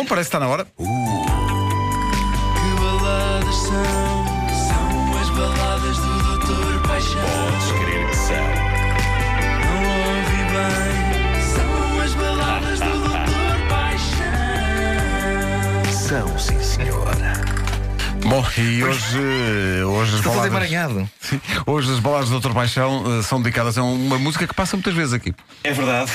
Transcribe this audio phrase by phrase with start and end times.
[0.00, 0.64] Bom, parece que está na hora.
[0.64, 0.82] Que
[2.80, 4.24] baladas são?
[4.66, 7.20] São as baladas do Doutor Paixão.
[7.20, 8.48] Podes crer que são.
[9.60, 9.82] Não
[10.16, 10.96] ouvi bem.
[11.52, 14.24] São as baladas do Doutor Paixão.
[15.92, 17.34] São, sim, senhora.
[18.24, 19.18] Bom, e hoje,
[19.84, 21.10] hoje as Estou baladas, emaranhado.
[21.20, 22.54] Sim, hoje as baladas do Dr.
[22.54, 25.34] Paixão eh, são dedicadas a uma música que passa muitas vezes aqui.
[25.62, 26.10] É verdade.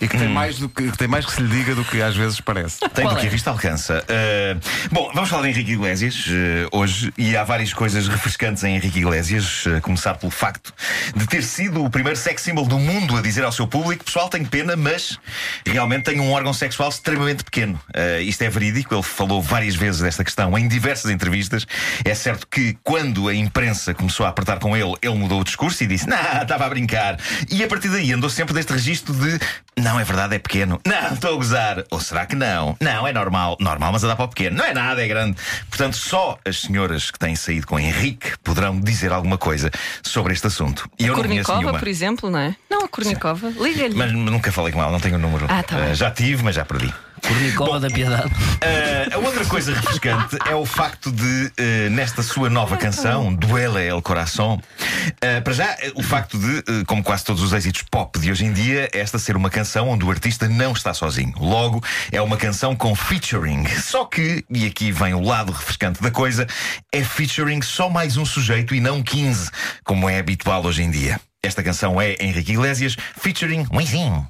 [0.00, 2.00] E que, tem, mais do que, que tem mais que se lhe diga do que
[2.02, 2.80] às vezes parece.
[2.80, 3.28] Tem Qual do que é?
[3.28, 4.04] a vista alcança.
[4.04, 4.60] Uh,
[4.92, 8.98] bom, vamos falar de Henrique Iglesias uh, hoje e há várias coisas refrescantes em Henrique
[8.98, 9.66] Iglesias.
[9.66, 10.72] Uh, começar pelo facto
[11.16, 14.28] de ter sido o primeiro sex symbol do mundo a dizer ao seu público: pessoal,
[14.28, 15.18] tenho pena, mas
[15.66, 17.80] realmente tenho um órgão sexual extremamente pequeno.
[17.88, 21.66] Uh, isto é verídico, ele falou várias vezes desta questão em diversas entrevistas.
[22.04, 25.82] É certo que quando a imprensa começou a apertar com ele, ele mudou o discurso
[25.82, 27.18] e disse: Não, estava a brincar.
[27.50, 29.38] E a partir daí andou sempre deste registro de:
[29.80, 30.80] Não, é verdade, é pequeno.
[30.86, 31.84] Não, estou a gozar.
[31.90, 32.76] Ou será que não?
[32.80, 33.56] Não, é normal.
[33.60, 34.56] Normal, mas a dar para o pequeno.
[34.56, 35.36] Não é nada, é grande.
[35.68, 39.70] Portanto, só as senhoras que têm saído com Henrique poderão dizer alguma coisa
[40.02, 40.88] sobre este assunto.
[40.98, 41.78] E eu Kornikova, nenhuma.
[41.78, 42.56] por exemplo, não é?
[42.70, 43.52] Não, a Kornikova.
[43.58, 43.94] Liga-lhe.
[43.94, 45.46] Mas nunca falei com ela, não tenho o número.
[45.48, 45.94] Ah, tá bem.
[45.94, 46.92] já tive, mas já perdi.
[47.26, 48.28] Cornicova da Piedade.
[48.28, 53.82] Uh, a outra coisa refrescante é o facto de, uh, nesta sua nova canção, Duela
[53.82, 57.82] El Coração, uh, para já, uh, o facto de, uh, como quase todos os êxitos
[57.90, 61.34] pop de hoje em dia, esta ser uma canção onde o artista não está sozinho.
[61.38, 63.66] Logo, é uma canção com featuring.
[63.80, 66.46] Só que, e aqui vem o lado refrescante da coisa,
[66.92, 69.50] é featuring só mais um sujeito e não 15,
[69.84, 71.20] como é habitual hoje em dia.
[71.42, 74.26] Esta canção é Henrique Iglesias, featuring Luizinho.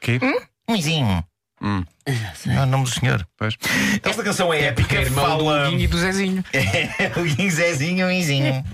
[0.00, 0.18] Que?
[0.68, 1.24] Luizinho.
[2.46, 3.26] É o nome do senhor.
[3.36, 3.56] Pois.
[4.02, 4.96] Esta canção é épica.
[4.96, 5.64] É irmão fala...
[5.64, 6.44] do Guinho e do Zezinho.
[6.52, 8.64] É o Guinho Zezinho, o Guinzinho.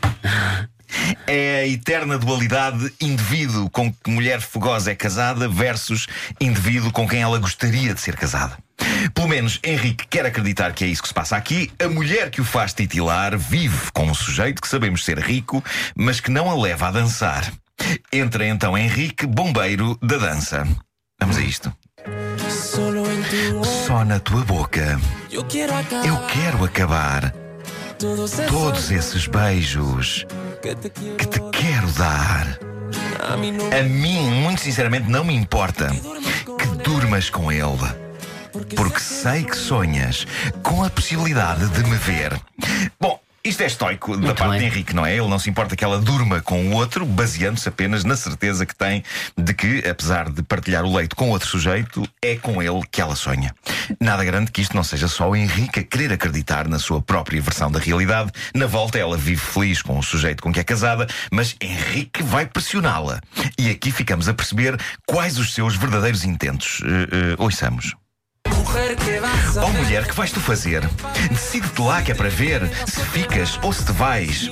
[1.26, 6.06] É a eterna dualidade indivíduo com que mulher fogosa é casada versus
[6.40, 8.56] indivíduo com quem ela gostaria de ser casada.
[9.12, 11.70] Pelo menos Henrique quer acreditar que é isso que se passa aqui.
[11.82, 15.62] A mulher que o faz titilar vive com um sujeito que sabemos ser rico,
[15.96, 17.50] mas que não a leva a dançar.
[18.12, 20.66] Entra então Henrique, bombeiro da dança.
[21.20, 21.74] Vamos a isto.
[23.86, 27.32] Só na tua boca eu quero acabar
[27.98, 30.26] todos esses beijos
[30.60, 32.58] que te quero dar.
[33.30, 35.88] A mim, muito sinceramente, não me importa
[36.58, 38.04] que durmas com ele.
[38.74, 40.26] Porque sei que sonhas
[40.62, 42.40] com a possibilidade de me ver.
[43.00, 44.68] Bom, isto é estoico da Muito parte de bem.
[44.68, 45.14] Henrique, não é?
[45.14, 48.74] Ele não se importa que ela durma com o outro, baseando-se apenas na certeza que
[48.74, 49.04] tem
[49.36, 53.14] de que, apesar de partilhar o leito com outro sujeito, é com ele que ela
[53.14, 53.54] sonha.
[54.00, 57.40] Nada grande que isto não seja só o Henrique a querer acreditar na sua própria
[57.40, 58.32] versão da realidade.
[58.54, 62.46] Na volta, ela vive feliz com o sujeito com que é casada, mas Henrique vai
[62.46, 63.20] pressioná-la.
[63.58, 66.80] E aqui ficamos a perceber quais os seus verdadeiros intentos.
[66.80, 66.84] Uh,
[67.38, 67.94] uh, ouçamos.
[68.74, 70.82] A Oh mulher, que vais tu fazer?
[71.30, 74.50] Decide-te lá que é para ver se ficas ou se te vais.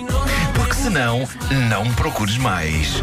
[0.54, 1.28] Porque senão,
[1.68, 3.02] não me procures mais.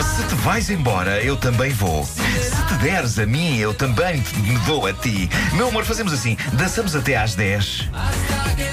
[0.00, 2.04] Se te vais embora, eu também vou.
[2.04, 5.28] Se te deres a mim, eu também me dou a ti.
[5.52, 7.90] Meu amor, fazemos assim: dançamos até às 10,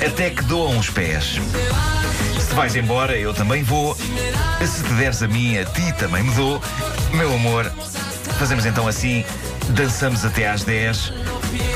[0.06, 1.40] até que doam os pés.
[2.40, 3.96] Se te vais embora, eu também vou.
[3.96, 6.62] Se te deres a mim, a ti também me dou.
[7.12, 7.72] Meu amor,
[8.38, 9.26] fazemos então assim:
[9.70, 11.14] dançamos até às 10,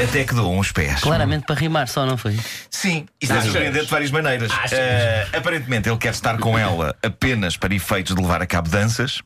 [0.04, 1.02] até que doam os pés.
[1.02, 2.38] Claramente para rimar só, não foi?
[2.70, 4.52] Sim, isso deve surpreender de várias maneiras.
[4.72, 9.22] Eh, aparentemente, ele quer estar com ela apenas para efeitos de levar a cabo danças.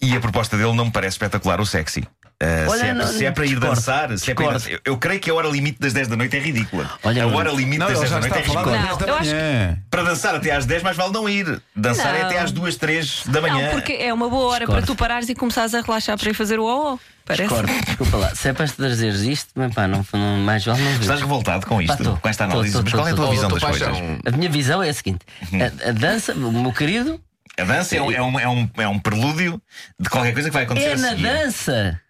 [0.00, 2.06] E a proposta dele não me parece espetacular ou sexy.
[2.38, 4.70] Eh, Olha, se, é, não- se é para ir discordo, dançar, se é para ir
[4.72, 6.90] eu, eu creio que a hora limite das 10 da noite é ridícula.
[7.02, 8.64] Olha, a hora limite Não, das ele 10 já da noite é ridícula.
[8.64, 9.78] das 10 Não, da eu acho manhã.
[9.90, 11.62] Para dançar até às 10, mais vale não ir.
[11.74, 12.26] Dançar é Não.
[12.26, 13.64] até às 2, 3 da manhã.
[13.68, 14.86] Não, porque é uma boa hora Discordo.
[14.86, 17.42] para tu parares e começares a relaxar para ir fazer o ó Parece.
[17.48, 17.72] Discordo.
[17.86, 18.34] Desculpa lá.
[18.34, 21.16] Se é para trazeres isto, bem, pá, não, não, mais vale não Estás ver.
[21.26, 22.16] revoltado com isto, Pá, tô.
[22.18, 22.72] com esta análise.
[22.72, 23.30] tô, Mas tô, qual é a tua tô.
[23.32, 23.88] visão das coisas?
[23.88, 24.18] Paixão.
[24.26, 25.20] A minha visão é a seguinte:
[25.54, 27.18] a, a dança, o meu querido,
[27.58, 29.60] A dança é um, é, um, é, um, é um prelúdio
[29.98, 32.00] de qualquer coisa que vai acontecer é a na dança,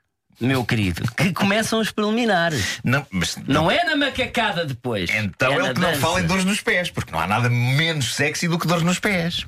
[0.40, 2.80] meu querido, que começam os preliminares.
[2.84, 5.08] Não, mas Não é na macacada depois.
[5.10, 7.48] Então é ele na que não fala em dores nos pés, porque não há nada
[7.48, 9.46] menos sexy do que dores nos pés.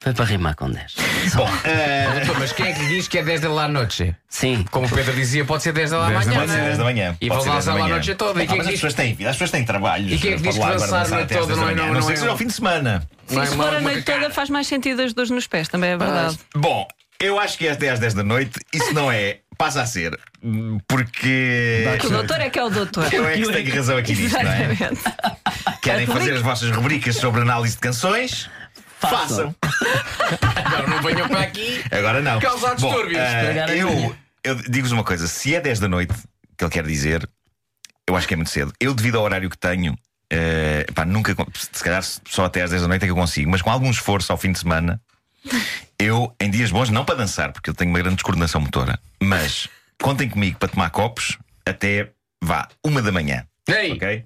[0.00, 0.94] Foi para rimar com 10.
[1.34, 1.48] Bom,
[2.14, 4.14] Doutor, Mas quem é que diz que é 10 da lá noite?
[4.28, 4.64] Sim.
[4.70, 6.40] Como o Pedro dizia, pode ser 10 da lá 10 da amanhã.
[6.46, 7.16] pode ser 10 da manhã.
[7.20, 7.94] E pode vão ser 10 da dançar lá a manhã.
[7.96, 8.40] noite toda.
[8.40, 10.08] E Ah, quem é mas que as pessoas têm vida, as pessoas têm trabalho.
[10.14, 11.76] E quem é que diz que dançar a noite toda 10 da não é- manhã.
[11.76, 13.08] não- Não não sei é se um- ao fim de semana.
[13.26, 15.66] Sim, Não é se for a noite toda faz mais sentido as dores nos pés,
[15.68, 16.38] também é verdade.
[16.54, 16.86] Bom,
[17.18, 20.18] eu acho que até às 10 da noite, isso não é, passa a ser.
[20.42, 21.84] hum, Porque.
[22.00, 23.12] Que o doutor é que é o doutor.
[23.12, 24.70] Eu é que tenho razão aqui nisto, não é?
[24.72, 25.02] Exatamente.
[25.82, 28.48] Querem fazer as vossas rubricas sobre análise de canções?
[29.00, 29.54] Façam.
[30.64, 31.82] Agora não venham para aqui.
[31.90, 32.40] Agora não.
[32.40, 33.18] Causar Bom, distúrbios.
[33.20, 36.14] eh, Estragar a eu, eu digo-vos uma coisa: se é 10 da noite
[36.56, 37.28] que ele quer dizer,
[38.08, 38.72] Eu acho que é muito cedo.
[38.80, 39.96] Eu, devido ao horário que tenho,
[40.32, 41.34] eh, pá, nunca.
[41.54, 43.90] Se calhar só até às 10 da noite é que eu consigo, mas com algum
[43.90, 45.00] esforço ao fim de semana,
[45.98, 49.68] eu, em dias bons, não para dançar, porque eu tenho uma grande descoordenação motora, mas
[50.00, 52.10] contem comigo para tomar copos até
[52.42, 53.46] vá, uma da manhã.
[53.68, 53.92] Ei!
[53.92, 54.24] Ok?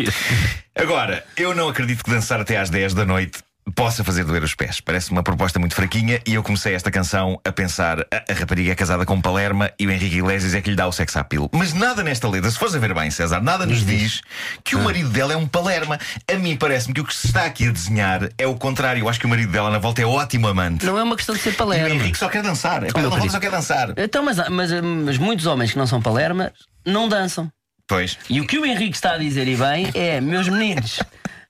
[0.74, 3.42] Agora, eu não acredito que dançar até às 10 da noite
[3.74, 4.80] possa fazer doer os pés.
[4.80, 8.72] Parece uma proposta muito fraquinha e eu comecei esta canção a pensar: a, a rapariga
[8.72, 11.48] é casada com Palerma e o Henrique Iglesias é que lhe dá o sex appeal.
[11.52, 14.20] Mas nada nesta letra, se fores a ver bem, César, nada nos diz
[14.64, 15.98] que o marido dela é um Palerma.
[16.30, 19.00] A mim parece-me que o que se está aqui a desenhar é o contrário.
[19.00, 20.84] Eu acho que o marido dela na volta é ótimo amante.
[20.84, 21.90] Não é uma questão de ser E o palerma.
[21.90, 22.82] Henrique só quer dançar.
[22.84, 23.32] É para ela querido.
[23.32, 23.92] só quer dançar.
[23.96, 26.52] Então, mas, mas, mas muitos homens que não são palermas
[26.84, 27.50] não dançam.
[27.86, 28.18] Pois.
[28.28, 31.00] E o que o Henrique está a dizer, e bem, é: meus meninos,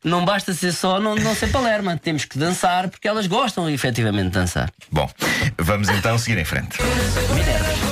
[0.05, 1.97] não basta ser só não, não ser palerma.
[1.97, 4.71] Temos que dançar porque elas gostam efetivamente de dançar.
[4.91, 5.09] Bom,
[5.59, 6.79] vamos então seguir em frente.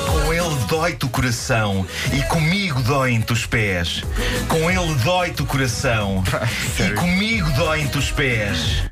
[0.07, 4.03] Com ele dói-te o coração e comigo doem-te os pés.
[4.49, 6.23] Com ele dói-te o coração
[6.79, 8.90] e comigo doem-te os pés.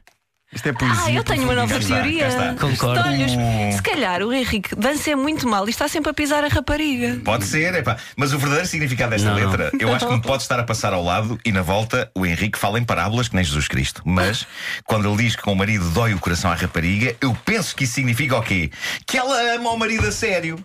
[0.59, 1.05] Isto é poesia.
[1.05, 2.27] Ah, eu tenho uma nova teoria.
[2.27, 2.55] está.
[2.55, 3.01] Concordo.
[3.01, 7.21] Olha, se calhar o Henrique dança muito mal e está sempre a pisar a rapariga.
[7.25, 7.97] Pode ser, epá.
[8.17, 9.51] mas o verdadeiro significado desta Não, não.
[9.51, 12.27] letra eu acho que me pode estar a passar ao lado e na volta o
[12.27, 14.03] Henrique fala em parábolas que nem Jesus Cristo.
[14.05, 14.47] Mas
[14.85, 17.85] quando ele diz que com o marido dói o coração à rapariga, eu penso que
[17.85, 18.71] isso significa o quê?
[19.07, 20.59] Que ela ama o marido a sério.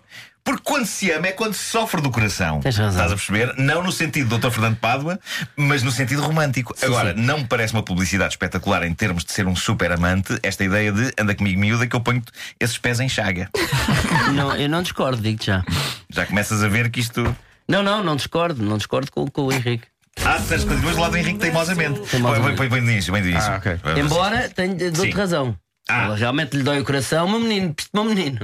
[0.44, 2.60] Porque quando se ama é quando se sofre do coração.
[2.60, 2.90] Tens razão.
[2.90, 3.54] Estás a perceber?
[3.56, 4.52] Não no sentido do Dr.
[4.52, 5.18] Fernando Pádua,
[5.56, 6.74] mas no sentido romântico.
[6.82, 7.20] Agora, sim.
[7.22, 10.92] não me parece uma publicidade espetacular em termos de ser um super amante esta ideia
[10.92, 12.22] de anda comigo miúda que eu ponho
[12.60, 13.48] esses pés em chaga.
[14.34, 15.64] Não, eu não discordo, digo-te já.
[16.10, 17.36] Já começas a ver que isto.
[17.68, 18.62] Não, não, não discordo.
[18.62, 19.86] Não discordo com, com o Henrique.
[20.24, 22.00] Ah, disseste continuas do lado do Henrique teimosamente.
[22.00, 22.56] Teimosamente.
[22.56, 23.52] Põe, põe, põe do início, põe do início.
[23.52, 23.78] Ah, ok.
[23.82, 24.00] Vamos.
[24.00, 25.10] Embora tenha, dou-te Sim.
[25.10, 25.56] razão.
[25.88, 26.04] Ah.
[26.04, 28.38] Ela realmente lhe dói o coração, meu menino, piste, meu menino.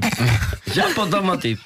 [0.73, 1.63] Já apontou o motivo.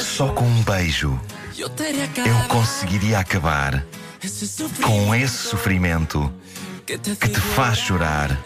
[0.00, 1.20] Só com um beijo
[1.58, 3.84] eu conseguiria acabar
[4.82, 6.32] com esse sofrimento
[6.86, 8.38] que te faz chorar.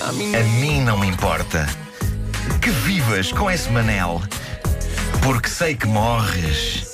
[0.00, 0.12] A
[0.60, 1.66] mim não me importa
[2.62, 4.22] que vivas com esse manel,
[5.22, 6.92] porque sei que morres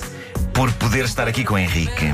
[0.53, 2.13] por poder estar aqui com o Henrique.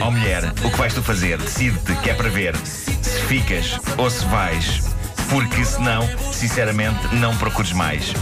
[0.00, 1.38] Ó mulher, o que vais tu fazer?
[1.38, 2.92] Decide-te, que é para ver se
[3.26, 4.87] ficas ou se vais,
[5.28, 8.12] porque senão, sinceramente, não procures mais.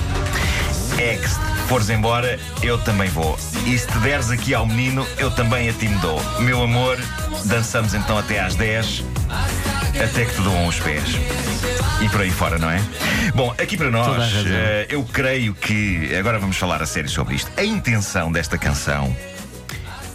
[0.99, 1.38] É que se
[1.69, 3.38] fores embora, eu também vou.
[3.67, 6.20] E se te deres aqui ao menino, eu também a ti me dou.
[6.41, 6.99] Meu amor,
[7.44, 9.05] dançamos então até às 10,
[10.03, 11.17] até que te doam os pés.
[12.00, 12.81] E por aí fora, não é?
[13.35, 16.14] Bom, aqui para nós, eh, eu creio que.
[16.17, 17.50] Agora vamos falar a sério sobre isto.
[17.56, 19.14] A intenção desta canção.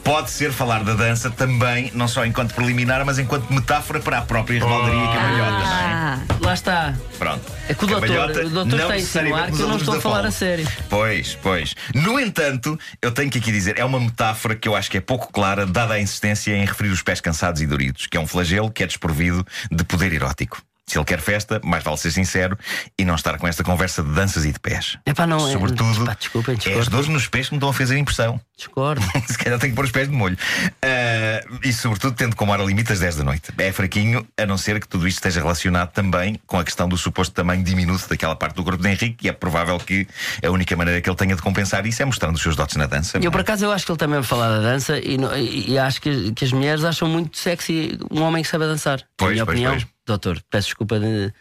[0.04, 4.22] Pode ser falar da dança também, não só enquanto preliminar, mas enquanto metáfora para a
[4.22, 5.84] própria rebaldaria e cambalhota, não é?
[5.94, 6.94] Ah, Lá está.
[7.20, 7.52] Pronto.
[7.70, 10.02] É que o doutor, o doutor não está a insinuar que eu não estou a
[10.02, 10.68] falar a sério.
[10.90, 11.76] Pois, pois.
[11.94, 15.02] No entanto, eu tenho que aqui dizer, é uma metáfora que eu acho que é
[15.02, 18.28] pouco clara, dada a insistência em referir os pés cansados e doridos, que é um
[18.28, 20.62] flagelo que é desprovido de poder erótico.
[20.92, 22.58] Se ele quer festa, mais vale ser sincero
[23.00, 24.98] e não estar com esta conversa de danças e de pés.
[25.06, 27.74] Epá, não é- Sobretudo, Pá, desculpem, é as dores nos pés que me estão a
[27.74, 28.42] fazer impressão.
[28.58, 29.02] Discordo.
[29.26, 30.38] Se calhar tenho que pôr os pés de molho.
[30.82, 33.52] Ah, e sobretudo tendo como hora limite às 10 da noite.
[33.58, 36.98] É fraquinho, a não ser que tudo isto esteja relacionado também com a questão do
[36.98, 40.06] suposto tamanho diminuto daquela parte do corpo de Henrique, e é provável que
[40.46, 42.86] a única maneira que ele tenha de compensar isso é mostrando os seus dotes na
[42.86, 43.18] dança.
[43.18, 43.32] Eu, não é?
[43.32, 46.02] por acaso, eu acho que ele também vai falar da dança e, e- e acho
[46.02, 48.98] que, que as mulheres acham muito sexy um homem que sabe dançar.
[49.00, 49.88] Na Pois, minha pois, opinião, pois.
[50.12, 51.34] Doutor, peço desculpa de,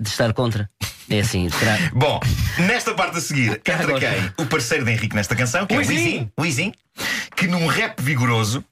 [0.00, 0.68] de estar contra.
[1.10, 1.76] É assim, será.
[1.94, 2.20] Bom,
[2.66, 4.44] nesta parte a seguir, entra quem?
[4.44, 6.72] O parceiro de Henrique nesta canção, que é o Wisin,
[7.36, 8.64] que num rap vigoroso